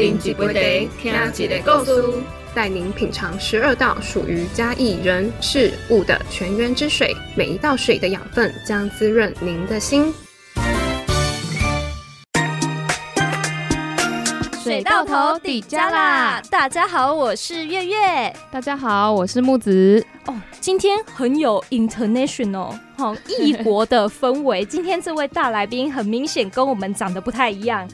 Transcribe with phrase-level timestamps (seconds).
[0.00, 2.02] 零几杯茶，听几个故事，
[2.54, 10.10] 带您品尝十二道属于嘉义人事物的泉源之水，每一道水的养分将滋润您的心。
[14.70, 16.40] 水到头底加啦！
[16.48, 18.32] 大家好，我是月月。
[18.52, 20.06] 大家好，我是木子。
[20.26, 24.64] 哦，今天很有 international 好异国的氛围。
[24.64, 27.84] 今天这位大来宾很明显跟我们长得不太一样。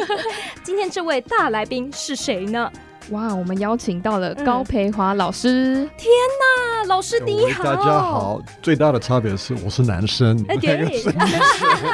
[0.62, 2.70] 今天这位大来宾是谁呢？
[3.10, 5.88] 哇，我们邀请到了高培华老师。
[5.96, 7.64] 天哪，老师你好！
[7.64, 8.38] 大家好。
[8.60, 11.16] 最大的差别是我是男生，你们两个是女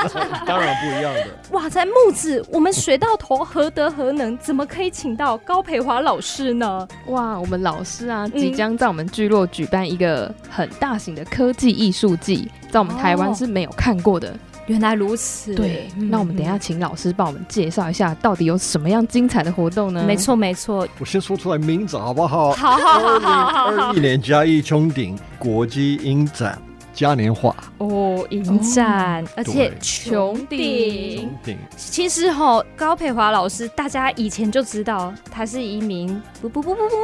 [0.08, 1.26] 生， 当然不一样的。
[1.52, 6.88] 哇，在木子，我们水到头何德何能，怎么可以请到高培华老师呢？
[7.06, 14.34] 哇，我们老师啊，即将在我们聚落举办一个很大型的科技艺术季，在我们台湾是没有看过的。
[14.66, 20.04] 原来如此，对，那我们等一下请老师帮我们介绍一下，到底有什么样精彩的活动呢？
[20.06, 22.52] 没错，没错，我先说出来名字好不好？
[22.52, 26.58] 好好好好好，二一年嘉义穹顶国际影展。
[26.94, 31.28] 嘉年华哦，影展，而且穹顶。
[31.76, 36.94] 其实哈，高培华老师，大家以前就知道他是一名不不不不不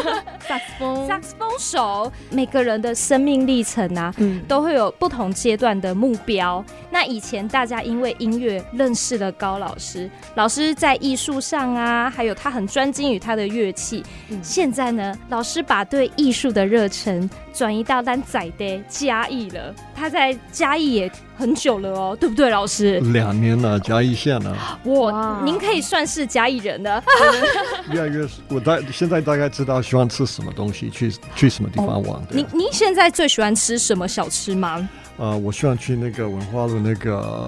[0.48, 2.10] 萨克斯风萨克斯风手。
[2.30, 4.14] 每个人的生命历程啊，
[4.48, 6.64] 都会有不同阶段的目标。
[6.90, 14.02] 那以前大家因为音乐认识了高老师，老师在艺术上啊，还有他很专精于他的乐器。
[14.42, 19.26] 现在呢，老师把对艺术的热忱转移到咱仔的嘉。
[19.28, 23.00] 义了，他在嘉义也很久了哦，对不对，老师？
[23.12, 24.78] 两年了，嘉义县了。
[24.84, 27.02] 我，您可以算是嘉义人了。
[27.90, 32.22] 越来越，我大现在大概知道喜欢吃什么东西，去去什么地方玩。
[32.30, 34.88] 您您现在最喜欢吃什么小吃吗？
[35.18, 37.46] 呃，我希望去那个文化路那个，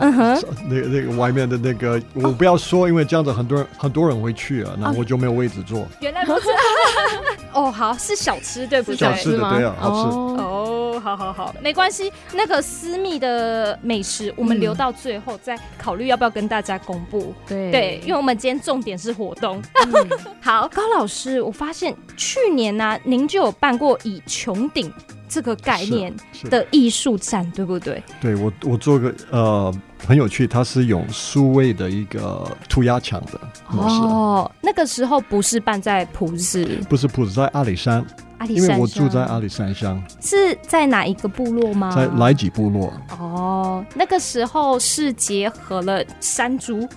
[0.68, 5.86] 那那个外面的那个，我不要说，因为这样子很多人很多人会去啊，那我就没有位置坐。
[6.00, 6.46] 原来不是。
[7.52, 8.96] 哦，好，是小吃对不对？
[8.96, 10.16] 小吃的对啊，好吃。
[10.42, 12.12] 哦，好好好，没关系。
[12.32, 17.34] 那个私密的美食，我们留到最后再考虑要不要跟大家公布。
[17.46, 19.60] 对对，因为我们今天重点是活动。
[20.40, 24.92] 好，高老师，我发现去年呢，您就有办过以穹顶。
[25.28, 26.14] 这个概念
[26.50, 28.02] 的艺术展，对不对？
[28.20, 29.74] 对我，我做个呃
[30.06, 33.96] 很有趣，它是用数位的一个涂鸦墙的模式。
[34.02, 38.04] 哦，那个时候不是办在普日，不是普日，在阿里山。
[38.46, 41.94] 因为我住在阿里山乡，是在哪一个部落吗？
[41.94, 42.92] 在来吉部落。
[43.18, 46.88] 哦，那个时候是结合了山猪，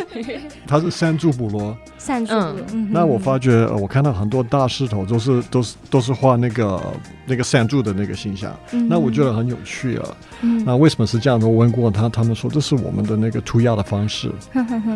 [0.66, 1.76] 它是山猪部落。
[1.98, 2.32] 山猪。
[2.90, 6.82] 那我发觉，我看到很多大石头都是都是都是画那个
[7.26, 10.08] 那个山猪的那个形象，那我觉得很有趣啊。
[10.64, 11.46] 那为什么是这样的？
[11.46, 14.32] 我问过他，他们说这是我们的那个涂鸦的方式，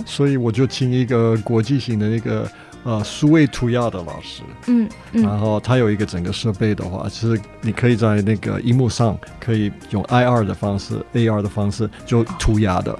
[0.06, 2.50] 所以我就请一个国际型的那个。
[2.84, 12.98] 呃，数位涂鸦的老师，嗯，然后他有一个整个设备的话，其实你可以在那个荧幕上可以用 I R 的方式、A R 的方式就涂鸦的，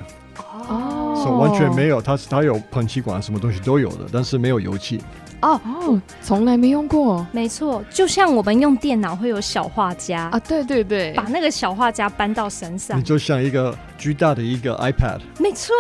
[0.69, 5.01] 哦，完全没有，它它有喷气管，什么东西都有的，但是没有油漆。
[5.43, 7.27] 哦哦，从来没用过。
[7.33, 10.31] 没错，就像我们用电脑会有小画家。
[10.33, 15.19] 啊，对对对，把那个小画家搬到身上，你就像一个巨大的一个 iPad。
[15.39, 15.75] 没错，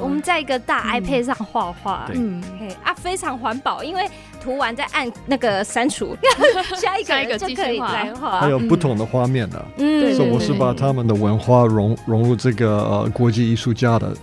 [0.00, 4.08] 我们在一个大 iPad 上画画，嗯，嘿啊，非常环保，因为
[4.42, 6.16] 涂完再按那个删除，
[6.80, 8.40] 下一个一个就可以再画。
[8.40, 14.14] 还有不同的画面的，嗯，所以我是把他们的文化融融入这个呃国际艺术家的。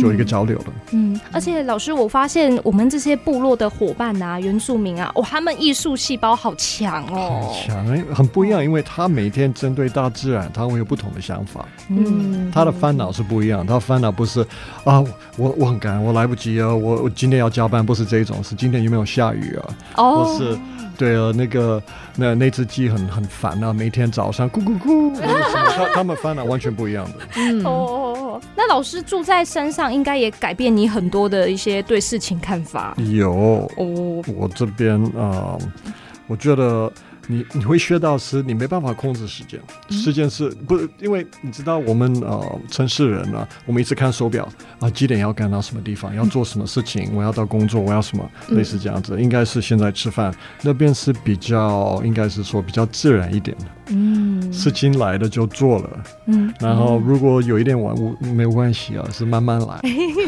[0.00, 0.64] 就一个交流了。
[0.92, 11.64] 嗯，而且老师，我发现我们这些部落的伙伴啊，原住民啊，哇，他们艺术细胞好强哦，很强，很不一样，因为他每天针对大自然，他会有不同的想法。
[11.88, 14.40] 嗯，他的烦恼是不一样，他烦恼不是
[14.84, 15.02] 啊，
[15.36, 19.74] 我我很赶，我来不及啊，我我今天要加班，不是这种，是今天有没有下雨啊？
[19.96, 20.58] 哦，是。
[20.98, 21.82] 对啊，那个
[22.14, 27.12] 那那只鸡很很烦啊，每天早上咕咕咕， 他他们烦恼完全不一样的。
[27.36, 27.99] 嗯哦，
[28.56, 32.94] 那老师住在山上，应该也改变你很多的一些对事情看法。
[33.12, 33.32] 有
[33.76, 35.56] 哦，我这边啊，
[36.26, 36.92] 我觉得。
[37.28, 40.76] 你你会学到是，你没办法控制时间，时间是不？
[41.00, 44.48] 因为你知道我们呃城市人啊，我们一直看手表
[44.80, 49.20] 啊，几点要赶到什么地方，要做什么事情，我要到工作，我要什么，类似这样子。
[49.22, 53.64] 应该是现在吃饭那边是比较，应该是说比较自然一点的。
[53.92, 55.90] 嗯，事情来了就做了。
[56.26, 59.80] 嗯，然后如果有一点晚，没有关系啊，是慢慢来。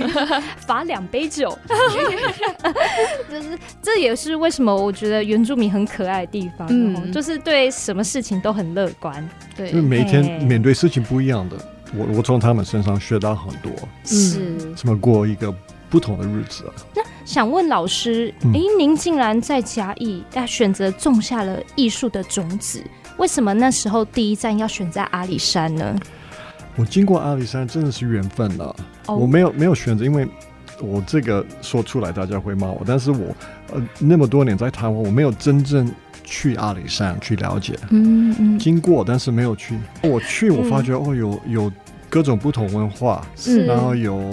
[0.66, 1.56] 罚两杯酒，
[3.28, 6.66] 这是这也是为什么我觉得原住民很可爱的地方。
[6.70, 9.28] 嗯，就是对什么事情都很乐观。
[9.56, 11.56] 对，因为每天面对事情不一样的，
[11.96, 13.72] 我我从他们身上学到很多。
[14.04, 15.54] 是，怎么过一个
[15.90, 16.72] 不同的日子啊？
[16.94, 22.82] 那想问老师，嗯诶，您竟然在嘉义但选择种下了艺术的种子，
[23.18, 25.94] 为什么那时候第一站要选在阿里山呢？
[26.76, 28.74] 我经过阿里山真的是缘分了，
[29.06, 29.16] 哦。
[29.16, 30.26] 我没有没有选择，因为
[30.80, 33.34] 我这个说出来大家会骂我，但是我
[33.72, 35.88] 呃那么多年在台湾，我没有真正
[36.24, 38.58] 去阿里山去了解，嗯嗯。
[38.58, 39.78] 经过但是没有去。
[40.02, 41.72] 我去我发觉、哦有有
[42.08, 43.66] 各种不同文化，是。
[43.66, 44.30] 然后有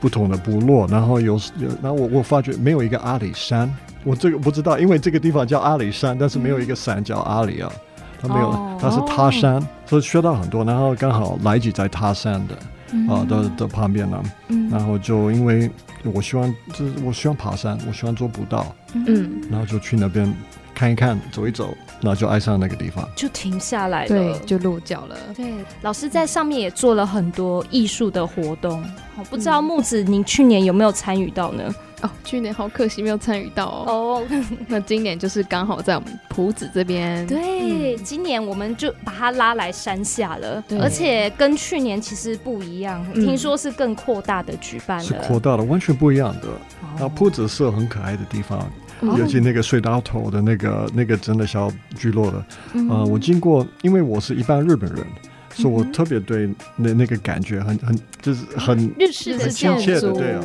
[0.00, 7.70] 不同的部落，然后有有然后我我发觉没有一个阿里山，我这个不知道，因为这个地方叫阿里山，但是没有一个山叫阿里啊。
[8.22, 10.64] 它没有哦，它是他山，所以学到很多。
[10.64, 12.54] 然后刚好来几在他山的
[13.12, 14.68] 啊、的的旁边呢，嗯。
[14.70, 15.68] 然后就因为
[16.04, 20.32] 我喜欢，就是我喜欢爬山，我喜欢做步道，嗯，然后就去那边
[20.74, 23.08] 看一看，走一走，然后就爱上那个地方。
[23.14, 24.08] 就停下来了。
[24.08, 25.16] 对，就落脚了。
[25.36, 25.52] 对，
[25.82, 28.82] 老师在上面也做了很多艺术的活动。
[29.16, 31.74] 哦，不知道木子，您去年有没有参与到呢？
[32.00, 33.84] 哦，去年好可惜没有参与到哦。
[33.86, 34.26] 哦，
[34.66, 37.24] 那今年就是刚好在我们埔子这边。
[37.28, 45.04] 对，今年我们就把它拉来山下了，对而且跟去年其实不一样，嗯听说是更扩大的举办了。
[45.04, 46.48] 是扩大的，完全不一样的。
[46.48, 48.66] 哦然后铺子是很可爱的地方，哦
[49.02, 52.38] 尤其那个隧道头的那个那个真的小聚落了。
[52.38, 52.46] 啊
[52.88, 55.04] 呃，我经过，因为我是一般日本人，
[55.54, 60.42] 所以我特别对那那个感觉很很就是很日式的很亲切的建筑对啊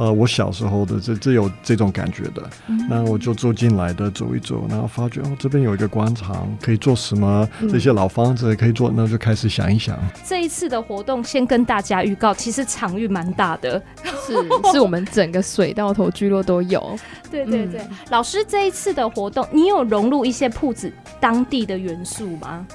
[0.00, 7.46] 呃，我小时候的这这有这种感觉的，嗯那我就走进来的走一走，然后发觉哦这边有一个广场，可以做什么？
[7.70, 9.98] 这些老房子可以做，那就开始想一想。
[10.24, 13.82] 这一次的活动，先跟大家预告，其实场域蛮大的。
[14.26, 14.34] 是
[14.72, 16.98] 是我们整个水稻头聚落都有。
[17.30, 22.66] 对对对，老师这一次的活动，你有融入一些铺子当地的元素吗？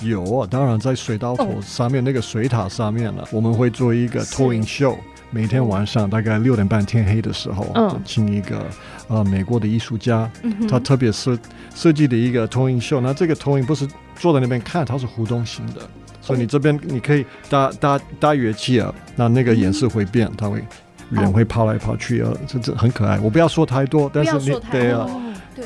[0.00, 4.98] 有啊，当然在水稻头上面、那个水塔上面呢，我们会做一个是投影秀。
[5.34, 8.64] 每天晚上大概六点半天黑的时候，嗯就请一个
[9.08, 11.36] 呃美国的艺术家，嗯他特别设
[11.74, 13.00] 设计的一个投影秀。
[13.00, 13.84] 那这个投影不是
[14.14, 15.80] 坐在那边看，它是互动型的，
[16.20, 20.62] 所以你这边你可以搭搭搭乐器啊，那那个颜色会变，它会
[21.10, 23.18] 人会跑来跑去啊，这这很可爱。
[23.18, 25.04] 我不要说太多，但是你对啊，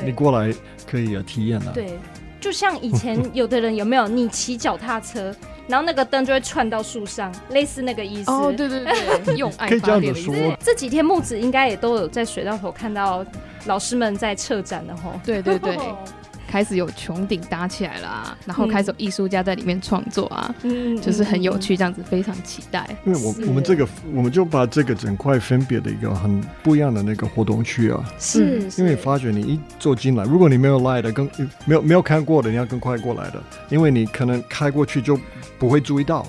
[0.03, 0.51] 你过来
[0.89, 1.71] 可以呃体验啊。
[1.75, 1.93] 对，
[2.41, 5.31] 就像以前有的人有没有，你骑脚踏车，
[5.69, 8.31] 然后那个灯就会串到树上，类似那个意思。
[8.31, 8.83] 哦，对对
[9.23, 10.57] 对，用爱 可以这发电的意思。
[10.59, 13.23] 这几天木子应该也都有在水稻头看到
[13.65, 15.13] 老师们在策展的吼。
[15.23, 15.77] 对对对，
[16.49, 21.59] 开始有穹顶搭起来了啊，然后开始有艺术家在里面创作啊，嗯就是很有。
[21.59, 22.87] 趣，这样子非常期待。
[23.05, 23.85] 因为我我们这个
[24.15, 31.29] 我们就把这个整块分别的一个很不一样的那个活动区啊，是，因为发觉你一坐进来，如果你没有来的，更
[31.65, 35.19] 没有没有看过的，你要更快过来的，因为你可能开过去就
[35.57, 36.25] 不会注意到，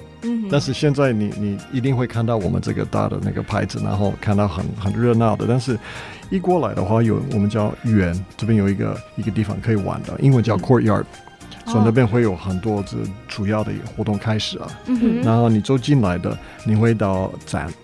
[0.51, 5.79] 但是现在你你一定会看到我们这个大的那个牌子，然后看到很很热闹的，但是
[6.29, 11.05] 一过来的话，有我们叫园，这边有一个一个地方可以玩的，英文叫 courtyard，、
[11.67, 12.97] 所以那边会有很多这
[13.29, 14.69] 主要的活动开始啊。
[15.23, 17.75] 然后你走进来的，你会到展，嗯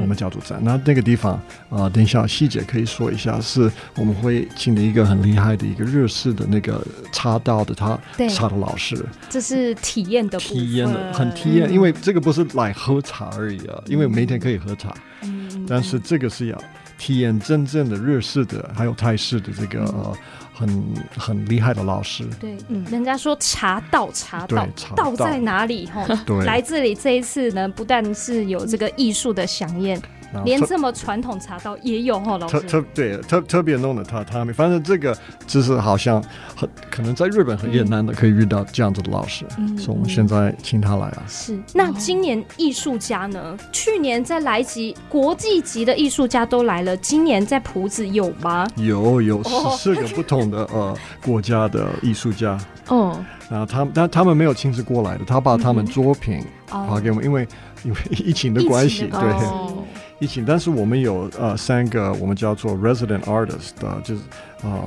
[0.00, 0.60] 我们叫做展。
[0.62, 1.34] 那那个地方
[1.68, 8.28] 啊、呃等一下细节可以说一下，是我们会请的一个很厉害的一个日式的那个茶道的他对。
[8.28, 8.96] 插的老师，
[9.28, 15.64] 这是体验的体验的很体验，因为这个不是来喝茶而已啊，因为每天可以喝茶，嗯。
[15.66, 16.58] 但是这个是要
[16.98, 20.16] 体验真正的日式的还有泰式的这个、呃
[20.56, 20.84] 很
[21.18, 25.12] 很厉害的老师，对，嗯人家说茶道，茶道，茶道。
[25.16, 25.84] 在哪里？
[25.86, 30.00] 哈， 对，来这里这一次呢，不但是有这个艺术的飨宴，
[30.44, 32.66] 连这么传统茶道也有吼，老特师。
[32.66, 36.22] 特特对特特别弄的他他们，反正这个就是好像
[36.56, 41.22] 很可能在日本很也难的可以遇到这样子的老师，嗯所以我们现在请他来啊。
[41.28, 43.56] 是，那今年艺术家呢？
[43.72, 48.66] 去年在来吉国际级的艺术家都来了，今年在浦子有吗？
[48.76, 53.18] 有有哦十四个不同的呃国家的艺术家， 哦，
[53.50, 57.46] 然后他们但他们没有亲自过来的，他把他们嗯作品发给我们，因为
[57.84, 59.73] 因为疫情的关系，对哦
[60.18, 64.22] 疫情，但是我们有呃三个我们叫做 resident artist 的，就是
[64.64, 64.82] 嗯。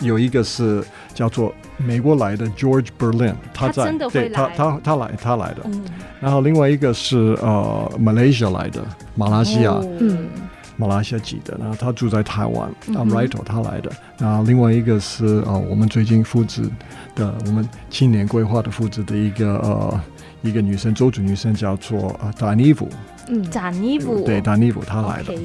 [0.00, 0.84] 有一个是
[1.14, 5.82] 叫做美国来的 George Berlin，他在对他他他来他来的，嗯，
[6.20, 8.84] 然后另外一个是呃 Malaysia 来的，
[9.14, 9.96] 马来西亚、哦。
[9.98, 10.28] 嗯，
[10.76, 13.08] 马来西亚籍的，然后他住在台湾，啊嗯哼。
[13.08, 16.64] Rito 他来的，然后另外一个是呃我们最近复制
[17.14, 20.00] 的，我们青年规划的复制的一个呃
[20.42, 22.86] 一个女生，周主女生叫做呃达尼夫，
[23.28, 25.42] 嗯，展衣服，对达尼夫她来的，OK，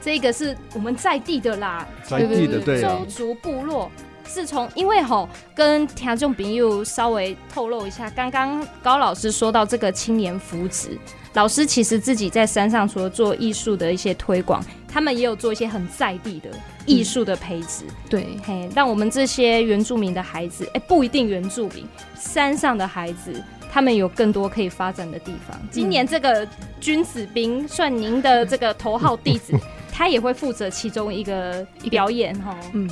[0.00, 3.90] 这个是我们在地的啦，在地的对周，族部落。
[4.26, 10.98] 是从因为吼跟听众朋友稍微透露一下，刚刚高老师说到这个青年福祉，
[11.34, 16.48] 老师其实自己在山上除了做艺术的一些推广，他们也有做一些很在地的
[16.86, 21.86] 艺术的培植，对，嘿，让我们这些原住民的孩子，哎，不一定原住民，
[22.18, 23.30] 山上的孩子。
[23.74, 25.60] 他们有更多可以发展的地方。
[25.68, 26.46] 今年这个
[26.80, 29.52] 君子兵算您的这个头号弟子，
[29.90, 32.56] 他也会负责其中一个表演哈。
[32.72, 32.88] 嗯，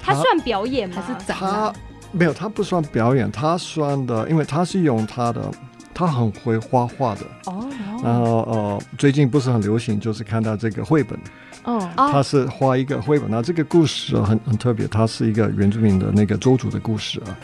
[0.00, 1.02] 他算表演吗？
[1.02, 1.72] 还是他
[2.12, 5.50] 没有，他不算表演，他算的，因为他是用他的，
[5.92, 7.68] 他很会画画的哦。
[8.04, 11.18] 然后呃，最近不是很流行，就是看到这个绘本。
[11.64, 17.36] 哦，他是画一个绘本，那这个故事很很特别，它是一个原住民的那个周族的故事啊。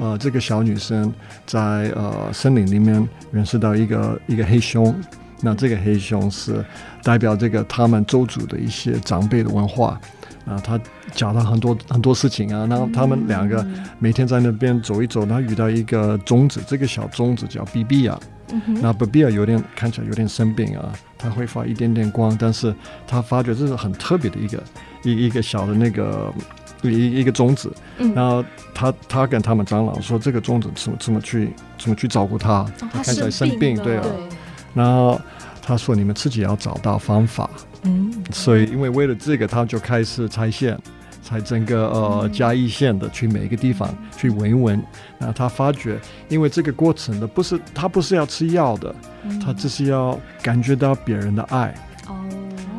[0.00, 1.12] 呃，这个小女生
[1.46, 4.94] 在呃森林里面认识到一个一个黑熊，
[5.40, 6.64] 那这个黑熊是
[7.02, 10.00] 代表这个他们周族的一些长辈的文化
[10.48, 10.60] 啊。
[10.64, 10.80] 他
[11.12, 13.64] 讲了很多很多事情啊，然后他们两个
[13.98, 18.18] 每天在那边走一走，然后遇到一个种子，这个小种子叫 B B 啊。
[18.80, 20.92] 那 B B 啊有点看起来有点生病啊。
[21.18, 22.72] 它会发一点点光，但是
[23.04, 24.62] 他发觉这是很特别的一个
[25.02, 26.32] 一一个小的那个
[26.82, 27.72] 一一个种子，
[28.14, 34.06] 然后他他跟他们长老说这个种子怎么怎么去怎么去照顾它，他看起来生病，对啊，
[34.74, 35.20] 然后
[35.60, 37.50] 他说你们自己要找到方法，
[37.82, 40.78] 嗯，所以因为为了这个，他就开始拆线。
[41.20, 44.82] 拆整个呃嘉义县的去每一个地方去闻一闻，
[45.18, 48.94] 那他发觉，因为这个过程的，不是他不是要吃药的，
[49.44, 51.74] 他只是要感觉到别人的爱。
[52.06, 52.16] 哦，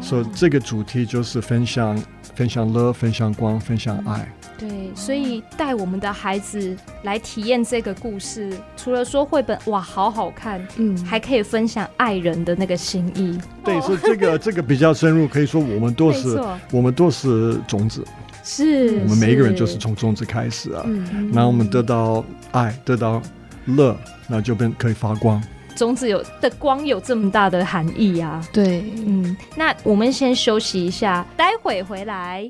[0.02, 1.96] 所以这个主题就是分享
[2.34, 4.28] 分享乐，分享光，分享爱。
[4.60, 13.40] 对，所以带我们的孩子来体验这个故事，除了说绘本哇好好看，嗯，还可以分享爱人的那个心意。
[13.64, 16.40] 对，是这个这个比较深入，可以说我们都是
[16.72, 18.06] 我们都是种子。
[18.44, 20.84] 是我们每一个人就是从种子开始啊，
[21.32, 23.22] 然后我们得到爱，得到
[23.66, 23.96] 乐，
[24.28, 25.42] 那就变可以发光。
[25.76, 28.46] 种子有的光有这么大的含义啊！
[28.52, 32.50] 对，嗯，那我们先休息一下，待会回来。